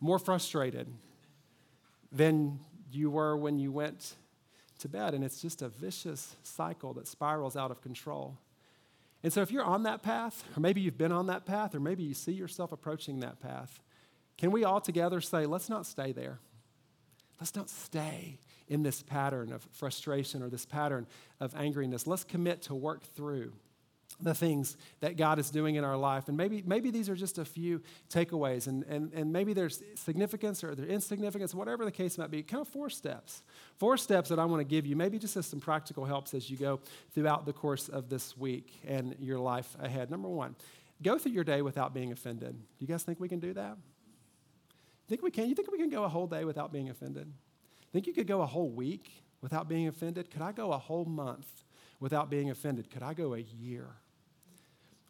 [0.00, 0.88] more frustrated
[2.10, 2.58] than
[2.90, 4.14] you were when you went
[4.78, 5.12] to bed.
[5.12, 8.38] And it's just a vicious cycle that spirals out of control.
[9.22, 11.80] And so, if you're on that path, or maybe you've been on that path, or
[11.80, 13.82] maybe you see yourself approaching that path,
[14.38, 16.38] can we all together say, let's not stay there?
[17.40, 21.06] Let's not stay in this pattern of frustration or this pattern
[21.40, 22.06] of angriness.
[22.06, 23.52] Let's commit to work through
[24.20, 26.28] the things that God is doing in our life.
[26.28, 30.64] And maybe, maybe these are just a few takeaways, and, and, and maybe there's significance
[30.64, 32.42] or there's insignificance, whatever the case might be.
[32.42, 33.42] Kind of four steps.
[33.76, 36.48] Four steps that I want to give you, maybe just as some practical helps as
[36.50, 36.80] you go
[37.14, 40.10] throughout the course of this week and your life ahead.
[40.10, 40.56] Number one,
[41.02, 42.52] go through your day without being offended.
[42.52, 43.76] Do you guys think we can do that?
[45.08, 45.48] Think we can?
[45.48, 47.32] You think we can go a whole day without being offended?
[47.92, 50.30] Think you could go a whole week without being offended?
[50.30, 51.64] Could I go a whole month
[52.00, 52.90] without being offended?
[52.90, 53.88] Could I go a year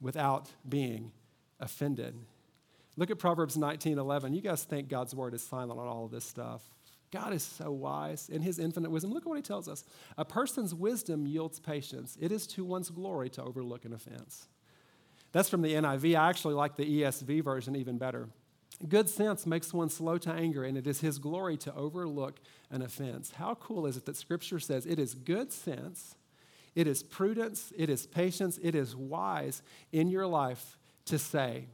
[0.01, 1.13] without being
[1.59, 2.15] offended?
[2.97, 4.35] Look at Proverbs 19 11.
[4.35, 6.63] You guys think God's word is silent on all of this stuff.
[7.11, 9.13] God is so wise in his infinite wisdom.
[9.13, 9.85] Look at what he tells us.
[10.19, 12.17] A person's wisdom yields patience.
[12.21, 14.49] It is to one's glory to overlook an offense.
[15.33, 16.19] That's from the NIV.
[16.19, 18.29] I actually like the ESV version even better.
[18.87, 22.83] Good sense makes one slow to anger, and it is his glory to overlook an
[22.83, 23.33] offense.
[23.33, 26.15] How cool is it that Scripture says it is good sense,
[26.75, 29.63] it is prudence, it is patience, it is wise
[29.93, 31.69] in your life to say,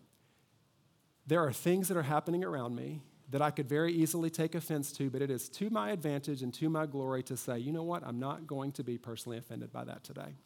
[1.26, 4.92] There are things that are happening around me that I could very easily take offense
[4.92, 7.82] to, but it is to my advantage and to my glory to say, You know
[7.82, 8.06] what?
[8.06, 10.36] I'm not going to be personally offended by that today.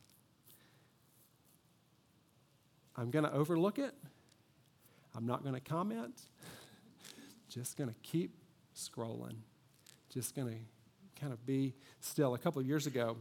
[2.96, 3.92] I'm going to overlook it.
[5.16, 6.20] I'm not going to comment.
[7.48, 8.36] Just going to keep
[8.74, 9.36] scrolling.
[10.12, 12.34] Just going to kind of be still.
[12.34, 13.16] A couple of years ago,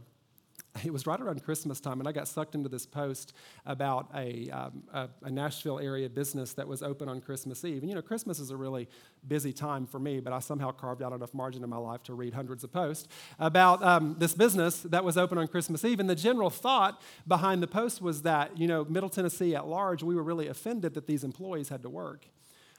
[0.84, 3.32] it was right around Christmas time, and I got sucked into this post
[3.64, 7.82] about a, um, a, a, Nashville area business that was open on Christmas Eve.
[7.82, 8.88] And you know, Christmas is a really
[9.26, 12.14] busy time for me, but I somehow carved out enough margin in my life to
[12.14, 13.08] read hundreds of posts
[13.38, 16.00] about um, this business that was open on Christmas Eve.
[16.00, 20.02] And the general thought behind the post was that, you know, Middle Tennessee at large,
[20.02, 22.26] we were really offended that these employees had to work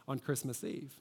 [0.07, 0.93] on Christmas Eve.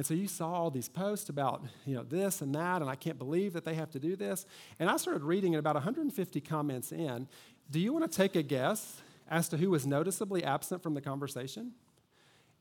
[0.00, 2.94] And so you saw all these posts about, you know, this and that, and I
[2.94, 4.46] can't believe that they have to do this.
[4.78, 7.28] And I started reading, and about 150 comments in,
[7.70, 11.02] do you want to take a guess as to who was noticeably absent from the
[11.02, 11.72] conversation?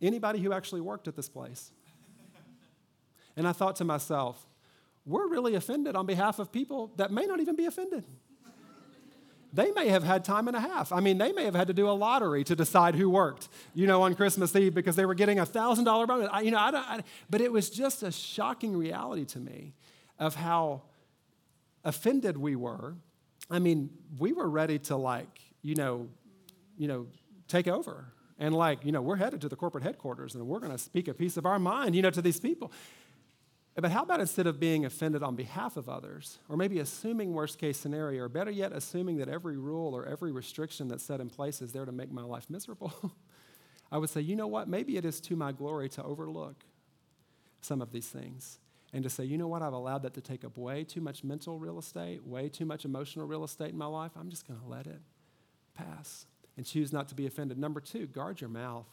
[0.02, 1.72] Anybody who actually worked at this place.
[3.38, 4.46] and I thought to myself,
[5.06, 8.04] we're really offended on behalf of people that may not even be offended
[9.52, 10.92] they may have had time and a half.
[10.92, 13.88] I mean, they may have had to do a lottery to decide who worked, you
[13.88, 16.30] know, on Christmas Eve because they were getting a thousand dollar bonus.
[16.32, 16.86] I, you know, I don't.
[16.86, 19.74] I, but it was just a shocking reality to me
[20.20, 20.84] of how
[21.84, 22.96] offended we were.
[23.50, 26.08] I mean, we were ready to like, you know,
[26.78, 27.08] you know,
[27.48, 28.06] take over
[28.38, 31.08] and like, you know, we're headed to the corporate headquarters and we're going to speak
[31.08, 32.72] a piece of our mind, you know, to these people.
[33.82, 37.58] But how about instead of being offended on behalf of others, or maybe assuming worst
[37.58, 41.30] case scenario, or better yet, assuming that every rule or every restriction that's set in
[41.30, 42.94] place is there to make my life miserable,
[43.92, 44.68] I would say, you know what?
[44.68, 46.64] Maybe it is to my glory to overlook
[47.62, 48.60] some of these things
[48.94, 49.62] and to say, you know what?
[49.62, 52.86] I've allowed that to take up way too much mental real estate, way too much
[52.86, 54.12] emotional real estate in my life.
[54.20, 55.02] I'm just going to let it
[55.74, 56.26] pass
[56.58, 57.58] and choose not to be offended.
[57.58, 58.88] Number two, guard your mouth.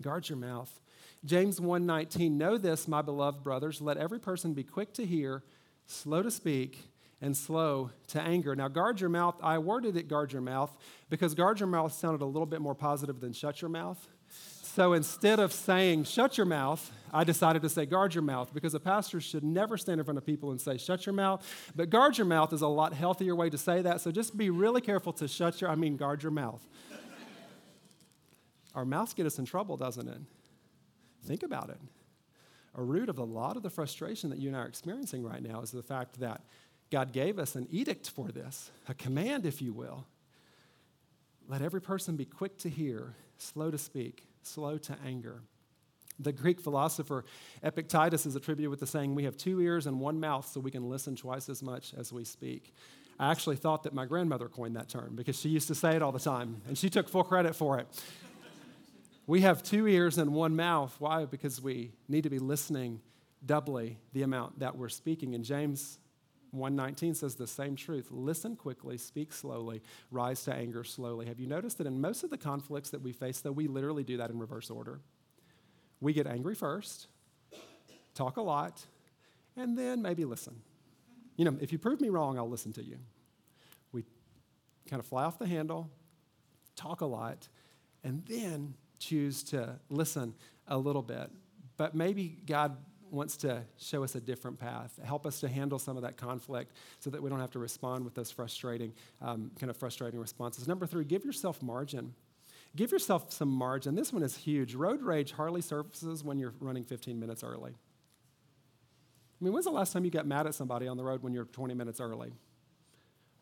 [0.00, 0.80] Guard your mouth.
[1.24, 5.42] James 1:19 Know this, my beloved brothers, let every person be quick to hear,
[5.86, 8.54] slow to speak, and slow to anger.
[8.54, 9.36] Now, guard your mouth.
[9.42, 10.76] I worded it guard your mouth
[11.10, 14.06] because guard your mouth sounded a little bit more positive than shut your mouth.
[14.62, 18.74] So instead of saying shut your mouth, I decided to say guard your mouth because
[18.74, 21.44] a pastor should never stand in front of people and say shut your mouth.
[21.74, 24.00] But guard your mouth is a lot healthier way to say that.
[24.00, 26.64] So just be really careful to shut your, I mean, guard your mouth.
[28.78, 30.20] Our mouths get us in trouble, doesn't it?
[31.24, 31.80] Think about it.
[32.76, 35.42] A root of a lot of the frustration that you and I are experiencing right
[35.42, 36.42] now is the fact that
[36.88, 40.06] God gave us an edict for this, a command, if you will.
[41.48, 45.42] Let every person be quick to hear, slow to speak, slow to anger.
[46.20, 47.24] The Greek philosopher
[47.64, 50.70] Epictetus is attributed with the saying, We have two ears and one mouth, so we
[50.70, 52.72] can listen twice as much as we speak.
[53.18, 56.02] I actually thought that my grandmother coined that term because she used to say it
[56.02, 57.88] all the time, and she took full credit for it.
[59.28, 60.96] We have two ears and one mouth.
[60.98, 61.26] Why?
[61.26, 63.02] Because we need to be listening
[63.44, 65.34] doubly the amount that we're speaking.
[65.34, 65.98] And James
[66.52, 68.08] 119 says the same truth.
[68.10, 71.26] Listen quickly, speak slowly, rise to anger slowly.
[71.26, 74.02] Have you noticed that in most of the conflicts that we face, though, we literally
[74.02, 74.98] do that in reverse order?
[76.00, 77.08] We get angry first,
[78.14, 78.86] talk a lot,
[79.58, 80.62] and then maybe listen.
[81.36, 82.96] You know, if you prove me wrong, I'll listen to you.
[83.92, 84.04] We
[84.88, 85.90] kind of fly off the handle,
[86.76, 87.46] talk a lot,
[88.02, 90.34] and then choose to listen
[90.66, 91.30] a little bit.
[91.76, 92.76] But maybe God
[93.10, 96.72] wants to show us a different path, help us to handle some of that conflict
[96.98, 100.68] so that we don't have to respond with those frustrating, um, kind of frustrating responses.
[100.68, 102.14] Number three, give yourself margin.
[102.76, 103.94] Give yourself some margin.
[103.94, 104.74] This one is huge.
[104.74, 107.72] Road rage hardly surfaces when you're running 15 minutes early.
[109.40, 111.32] I mean, when's the last time you got mad at somebody on the road when
[111.32, 112.32] you're 20 minutes early?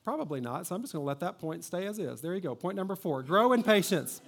[0.05, 2.21] Probably not, so I'm just going to let that point stay as is.
[2.21, 2.55] There you go.
[2.55, 4.21] Point number four grow in patience.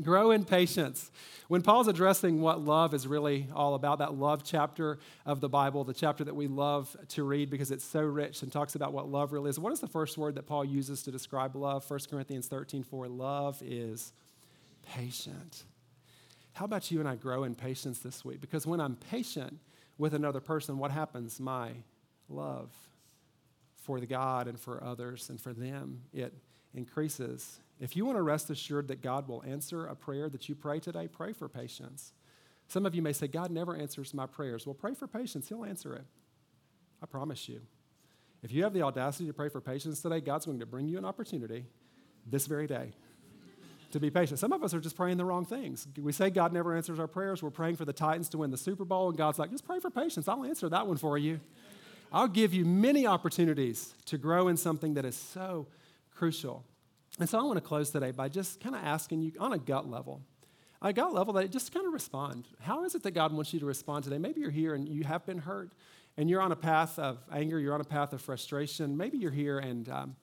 [0.00, 1.10] Grow in patience.
[1.48, 5.84] When Paul's addressing what love is really all about, that love chapter of the Bible,
[5.84, 9.10] the chapter that we love to read because it's so rich and talks about what
[9.10, 11.88] love really is, what is the first word that Paul uses to describe love?
[11.90, 13.08] 1 Corinthians 13 4.
[13.08, 14.14] Love is
[14.82, 15.64] patient.
[16.54, 18.40] How about you and I grow in patience this week?
[18.40, 19.58] Because when I'm patient
[19.98, 21.38] with another person, what happens?
[21.38, 21.70] My
[22.30, 22.70] love
[23.76, 26.32] for the God and for others and for them, it
[26.74, 30.54] increases if you want to rest assured that God will answer a prayer that you
[30.54, 32.12] pray today, pray for patience.
[32.68, 34.66] Some of you may say, God never answers my prayers.
[34.66, 36.04] Well, pray for patience, He'll answer it.
[37.02, 37.60] I promise you.
[38.42, 40.96] If you have the audacity to pray for patience today, God's going to bring you
[40.96, 41.66] an opportunity
[42.24, 42.92] this very day
[43.90, 44.38] to be patient.
[44.38, 45.86] Some of us are just praying the wrong things.
[46.00, 47.42] We say God never answers our prayers.
[47.42, 49.80] We're praying for the Titans to win the Super Bowl, and God's like, just pray
[49.80, 50.28] for patience.
[50.28, 51.40] I'll answer that one for you.
[52.12, 55.66] I'll give you many opportunities to grow in something that is so
[56.14, 56.64] crucial.
[57.18, 59.58] And so I want to close today by just kind of asking you on a
[59.58, 60.22] gut level,
[60.80, 62.48] a gut level, that just kind of respond.
[62.60, 64.18] How is it that God wants you to respond today?
[64.18, 65.72] Maybe you're here and you have been hurt
[66.16, 68.96] and you're on a path of anger, you're on a path of frustration.
[68.96, 70.16] Maybe you're here and um,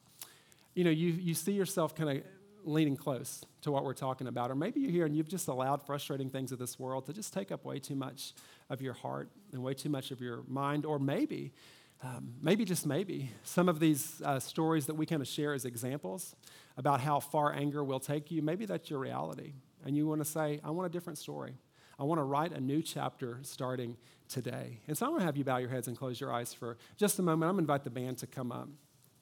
[0.74, 2.24] you know you, you see yourself kind of
[2.66, 4.52] leaning close to what we're talking about.
[4.52, 7.34] Or maybe you're here and you've just allowed frustrating things of this world to just
[7.34, 8.34] take up way too much
[8.70, 10.86] of your heart and way too much of your mind.
[10.86, 11.54] Or maybe
[12.02, 15.66] um, maybe just maybe, some of these uh, stories that we kind of share as
[15.66, 16.36] examples
[16.78, 19.54] about how far anger will take you, maybe that's your reality.
[19.86, 21.56] And you want to say, I want a different story.
[22.00, 23.98] I want to write a new chapter starting
[24.30, 24.80] today.
[24.88, 26.78] And so I want to have you bow your heads and close your eyes for
[26.96, 27.50] just a moment.
[27.50, 28.70] I'm going to invite the band to come up.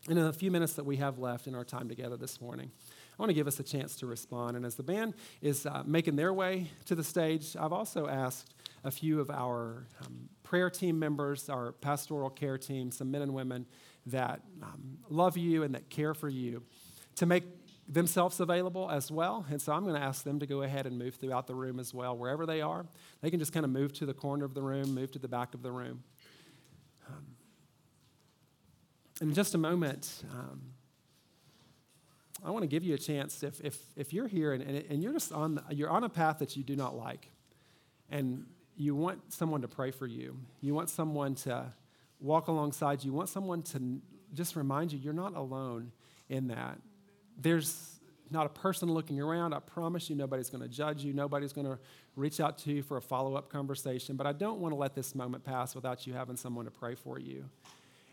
[0.07, 2.71] And In a few minutes that we have left in our time together this morning,
[3.17, 4.55] I want to give us a chance to respond.
[4.55, 8.53] And as the band is uh, making their way to the stage, I've also asked
[8.84, 13.33] a few of our um, prayer team members, our pastoral care team, some men and
[13.33, 13.65] women
[14.05, 16.63] that um, love you and that care for you,
[17.15, 17.43] to make
[17.85, 19.45] themselves available as well.
[19.49, 21.81] And so I'm going to ask them to go ahead and move throughout the room
[21.81, 22.85] as well, wherever they are.
[23.19, 25.27] They can just kind of move to the corner of the room, move to the
[25.27, 26.01] back of the room.
[27.09, 27.25] Um,
[29.19, 30.61] in just a moment, um,
[32.45, 35.13] I want to give you a chance if, if, if you're here and, and you're
[35.13, 37.31] just on, you're on a path that you do not like,
[38.09, 38.45] and
[38.78, 41.73] you want someone to pray for you, you want someone to
[42.19, 43.99] walk alongside you, you want someone to
[44.34, 45.91] just remind you you're not alone
[46.30, 46.78] in that.
[47.39, 47.97] There's
[48.30, 49.53] not a person looking around.
[49.53, 51.13] I promise you, nobody's going to judge you.
[51.13, 51.80] Nobody's going to
[52.15, 54.15] reach out to you for a follow up conversation.
[54.15, 56.95] But I don't want to let this moment pass without you having someone to pray
[56.95, 57.45] for you.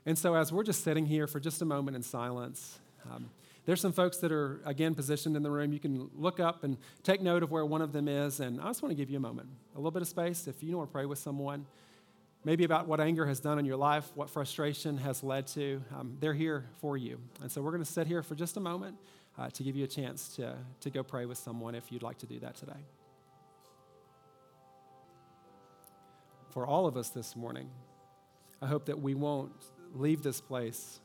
[0.07, 2.79] And so, as we're just sitting here for just a moment in silence,
[3.11, 3.31] um,
[3.67, 5.73] there's some folks that are, again, positioned in the room.
[5.73, 8.41] You can look up and take note of where one of them is.
[8.41, 10.47] And I just want to give you a moment, a little bit of space.
[10.47, 11.67] If you want to pray with someone,
[12.45, 16.17] maybe about what anger has done in your life, what frustration has led to, um,
[16.21, 17.19] they're here for you.
[17.41, 18.99] And so we're going to sit here for just a moment
[19.39, 22.19] uh, to give you a chance to, to go pray with someone if you'd like
[22.19, 22.73] to do that today.
[26.51, 27.71] For all of us this morning,
[28.61, 29.53] I hope that we won't
[29.95, 31.01] leave this place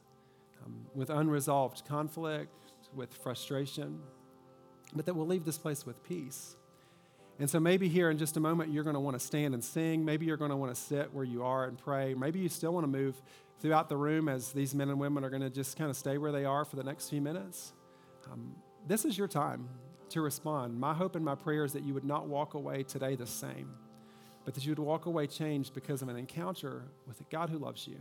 [0.65, 2.53] um, with unresolved conflict,
[2.95, 3.99] with frustration,
[4.93, 6.55] but that we'll leave this place with peace.
[7.39, 9.63] And so maybe here in just a moment, you're going to want to stand and
[9.63, 10.03] sing.
[10.03, 12.13] Maybe you're going to want to sit where you are and pray.
[12.13, 13.21] Maybe you still want to move
[13.61, 16.17] throughout the room as these men and women are going to just kind of stay
[16.17, 17.73] where they are for the next few minutes.
[18.31, 18.55] Um,
[18.87, 19.69] this is your time
[20.09, 20.79] to respond.
[20.79, 23.69] My hope and my prayer is that you would not walk away today the same,
[24.43, 27.57] but that you would walk away changed because of an encounter with a God who
[27.57, 27.99] loves you.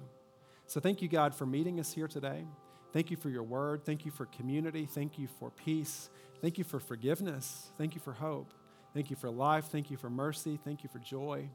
[0.68, 2.44] So thank you, God, for meeting us here today.
[2.92, 3.86] Thank you for your word.
[3.86, 4.84] Thank you for community.
[4.84, 6.10] Thank you for peace.
[6.42, 7.72] Thank you for forgiveness.
[7.78, 8.52] Thank you for hope.
[8.92, 9.64] Thank you for life.
[9.72, 10.60] Thank you for mercy.
[10.62, 11.48] Thank you for joy.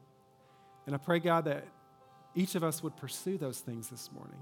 [0.87, 1.63] And I pray, God, that
[2.33, 4.39] each of us would pursue those things this morning.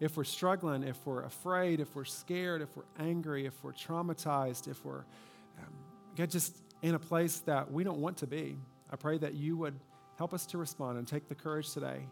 [0.00, 4.66] If we're struggling, if we're afraid, if we're scared, if we're angry, if we're traumatized,
[4.66, 5.04] if we're
[5.58, 5.74] um,
[6.16, 8.58] God, just in a place that we don't want to be,
[8.90, 9.78] I pray that you would
[10.16, 12.08] help us to respond and take the courage today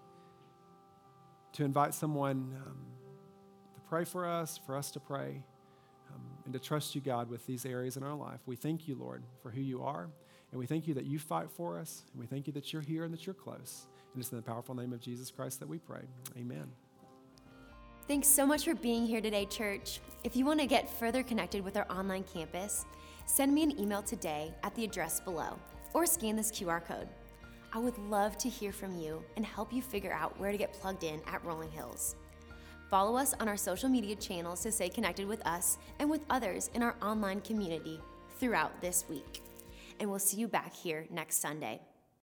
[1.57, 2.77] to invite someone um,
[3.75, 5.43] to pray for us, for us to pray,
[6.15, 8.41] um, and to trust you, God, with these areas in our life.
[8.45, 10.11] We thank you, Lord, for who you are.
[10.51, 12.03] And we thank you that you fight for us.
[12.13, 13.87] And we thank you that you're here and that you're close.
[14.13, 16.03] And it's in the powerful name of Jesus Christ that we pray.
[16.39, 16.67] Amen.
[18.07, 20.01] Thanks so much for being here today, church.
[20.25, 22.85] If you want to get further connected with our online campus,
[23.25, 25.59] send me an email today at the address below
[25.95, 27.09] or scan this QR code.
[27.77, 30.73] I would love to hear from you and help you figure out where to get
[30.73, 32.17] plugged in at Rolling Hills.
[32.91, 36.71] Follow us on our social media channels to stay connected with us and with others
[36.73, 38.01] in our online community
[38.41, 39.43] throughout this week.
[40.01, 41.83] And we'll see you back here next Sunday.